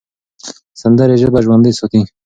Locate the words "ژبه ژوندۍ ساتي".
1.21-2.01